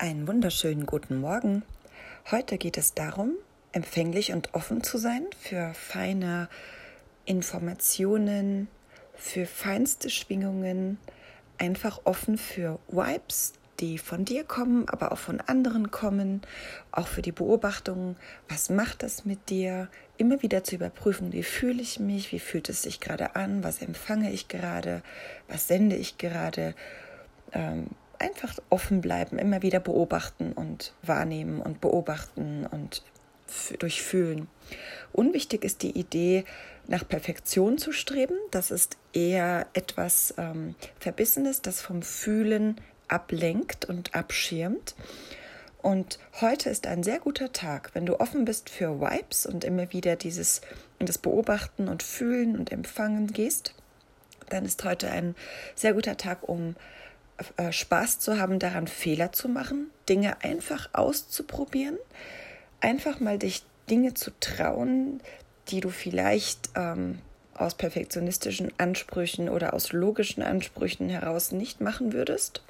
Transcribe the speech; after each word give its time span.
Einen 0.00 0.26
wunderschönen 0.26 0.86
guten 0.86 1.20
Morgen. 1.20 1.62
Heute 2.30 2.56
geht 2.56 2.78
es 2.78 2.94
darum, 2.94 3.34
empfänglich 3.72 4.32
und 4.32 4.54
offen 4.54 4.82
zu 4.82 4.96
sein 4.96 5.26
für 5.38 5.74
feine 5.74 6.48
Informationen, 7.26 8.68
für 9.14 9.44
feinste 9.44 10.08
Schwingungen, 10.08 10.96
einfach 11.58 12.00
offen 12.04 12.38
für 12.38 12.78
Vibes, 12.88 13.52
die 13.78 13.98
von 13.98 14.24
dir 14.24 14.42
kommen, 14.42 14.88
aber 14.88 15.12
auch 15.12 15.18
von 15.18 15.38
anderen 15.42 15.90
kommen, 15.90 16.40
auch 16.92 17.06
für 17.06 17.20
die 17.20 17.30
Beobachtung, 17.30 18.16
was 18.48 18.70
macht 18.70 19.02
das 19.02 19.26
mit 19.26 19.50
dir, 19.50 19.90
immer 20.16 20.40
wieder 20.40 20.64
zu 20.64 20.76
überprüfen, 20.76 21.34
wie 21.34 21.42
fühle 21.42 21.82
ich 21.82 22.00
mich, 22.00 22.32
wie 22.32 22.40
fühlt 22.40 22.70
es 22.70 22.80
sich 22.80 23.00
gerade 23.00 23.36
an, 23.36 23.62
was 23.62 23.82
empfange 23.82 24.32
ich 24.32 24.48
gerade, 24.48 25.02
was 25.46 25.68
sende 25.68 25.96
ich 25.96 26.16
gerade. 26.16 26.74
Ähm, 27.52 27.88
einfach 28.20 28.58
offen 28.68 29.00
bleiben, 29.00 29.38
immer 29.38 29.62
wieder 29.62 29.80
beobachten 29.80 30.52
und 30.52 30.94
wahrnehmen 31.02 31.60
und 31.60 31.80
beobachten 31.80 32.66
und 32.66 33.02
durchfühlen. 33.78 34.46
Unwichtig 35.12 35.64
ist 35.64 35.82
die 35.82 35.98
Idee, 35.98 36.44
nach 36.86 37.06
Perfektion 37.06 37.78
zu 37.78 37.92
streben. 37.92 38.36
Das 38.50 38.70
ist 38.70 38.96
eher 39.12 39.66
etwas 39.74 40.34
ähm, 40.38 40.74
Verbissenes, 40.98 41.62
das 41.62 41.80
vom 41.80 42.02
Fühlen 42.02 42.80
ablenkt 43.08 43.84
und 43.84 44.14
abschirmt. 44.14 44.94
Und 45.82 46.18
heute 46.40 46.68
ist 46.68 46.86
ein 46.86 47.02
sehr 47.02 47.20
guter 47.20 47.52
Tag, 47.52 47.90
wenn 47.94 48.06
du 48.06 48.20
offen 48.20 48.44
bist 48.44 48.68
für 48.68 49.00
Vibes 49.00 49.46
und 49.46 49.64
immer 49.64 49.92
wieder 49.92 50.16
dieses 50.16 50.60
das 50.98 51.16
Beobachten 51.16 51.88
und 51.88 52.02
Fühlen 52.02 52.58
und 52.58 52.70
Empfangen 52.70 53.28
gehst. 53.28 53.74
Dann 54.50 54.64
ist 54.64 54.84
heute 54.84 55.10
ein 55.10 55.34
sehr 55.74 55.94
guter 55.94 56.16
Tag, 56.16 56.48
um 56.48 56.76
äh, 57.56 57.72
Spaß 57.72 58.18
zu 58.18 58.38
haben, 58.38 58.58
daran 58.58 58.86
Fehler 58.86 59.32
zu 59.32 59.48
machen, 59.48 59.90
Dinge 60.08 60.42
einfach 60.42 60.90
auszuprobieren, 60.92 61.98
einfach 62.80 63.20
mal 63.20 63.38
dich 63.38 63.64
Dinge 63.88 64.14
zu 64.14 64.30
trauen, 64.40 65.20
die 65.68 65.80
du 65.80 65.90
vielleicht 65.90 66.70
ähm, 66.76 67.18
aus 67.54 67.74
perfektionistischen 67.74 68.72
Ansprüchen 68.78 69.48
oder 69.48 69.74
aus 69.74 69.92
logischen 69.92 70.42
Ansprüchen 70.42 71.08
heraus 71.08 71.52
nicht 71.52 71.80
machen 71.80 72.12
würdest. 72.12 72.62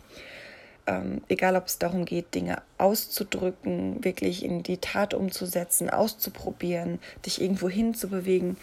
Ähm, 0.86 1.22
egal, 1.28 1.56
ob 1.56 1.66
es 1.66 1.78
darum 1.78 2.04
geht, 2.04 2.34
Dinge 2.34 2.62
auszudrücken, 2.78 4.02
wirklich 4.02 4.44
in 4.44 4.62
die 4.62 4.78
Tat 4.78 5.14
umzusetzen, 5.14 5.90
auszuprobieren, 5.90 6.98
dich 7.24 7.40
irgendwo 7.40 7.68
hinzubewegen. 7.68 8.56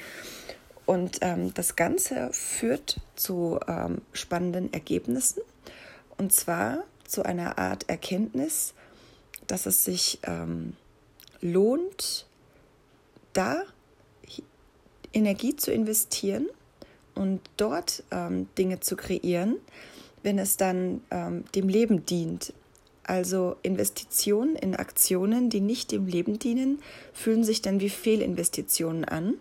Und 0.86 1.20
ähm, 1.22 1.54
das 1.54 1.76
Ganze 1.76 2.30
führt 2.32 3.00
zu 3.16 3.60
ähm, 3.68 4.02
spannenden 4.14 4.74
Ergebnissen. 4.74 5.42
Und 6.18 6.34
zwar 6.34 6.84
zu 7.06 7.24
einer 7.24 7.58
Art 7.58 7.90
Erkenntnis, 7.90 8.74
dass 9.48 9.66
es 9.66 9.86
sich 9.86 10.20
ähm, 10.24 10.76
lohnt, 11.42 12.26
da 13.34 13.64
Energie 15.14 15.56
zu 15.56 15.72
investieren 15.72 16.48
und 17.16 17.42
dort 17.58 18.04
ähm, 18.12 18.48
Dinge 18.58 18.80
zu 18.80 18.96
kreieren, 18.96 19.58
wenn 20.24 20.38
es 20.40 20.58
dann 20.58 21.02
ähm, 21.12 21.46
dem 21.56 21.70
Leben 21.70 22.06
dient. 22.06 22.54
Also 23.04 23.56
Investitionen 23.64 24.56
in 24.56 24.76
Aktionen, 24.76 25.50
die 25.50 25.62
nicht 25.62 25.92
dem 25.92 26.08
Leben 26.08 26.40
dienen, 26.40 26.80
fühlen 27.14 27.44
sich 27.44 27.62
dann 27.62 27.80
wie 27.80 27.90
Fehlinvestitionen 27.90 29.06
an. 29.06 29.36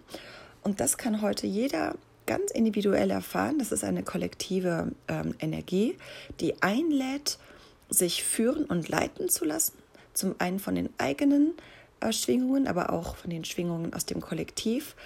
Und 0.63 0.81
das 0.81 0.99
kann 0.99 1.21
heute 1.21 1.47
jeder 1.47 1.97
ganz 2.27 2.51
individuell 2.51 3.11
erfahren. 3.11 3.59
Das 3.59 3.73
ist 3.73 3.85
eine 3.85 4.03
kollektive 4.03 4.93
ähm, 5.09 5.35
Energie, 5.39 5.97
die 6.41 6.63
einlädt, 6.63 7.39
sich 7.89 8.25
führen 8.25 8.65
und 8.65 8.89
leiten 8.89 9.29
zu 9.29 9.45
lassen. 9.45 9.75
Zum 10.13 10.35
einen 10.39 10.59
von 10.59 10.75
den 10.75 10.91
eigenen 10.99 11.55
äh, 12.01 12.13
Schwingungen, 12.13 12.67
aber 12.67 12.93
auch 12.93 13.17
von 13.17 13.31
den 13.31 13.45
Schwingungen 13.45 13.95
aus 13.95 14.07
dem 14.07 14.21
Kollektiv. 14.21 14.97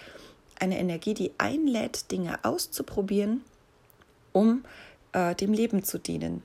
Eine 0.59 0.79
Energie, 0.79 1.15
die 1.15 1.33
einlädt, 1.39 2.11
Dinge 2.11 2.45
auszuprobieren, 2.45 3.43
um 4.33 4.65
äh, 5.13 5.35
dem 5.35 5.53
Leben 5.53 5.85
zu 5.85 5.99
dienen 5.99 6.43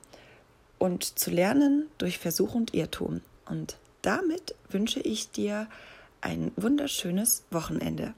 und 0.78 1.04
zu 1.04 1.32
lernen 1.32 1.88
durch 1.98 2.18
Versuch 2.18 2.54
und 2.54 2.74
Irrtum. 2.74 3.22
Und 3.46 3.78
damit 4.02 4.56
wünsche 4.70 5.00
ich 5.00 5.32
dir 5.32 5.68
ein 6.22 6.52
wunderschönes 6.56 7.44
Wochenende. 7.52 8.14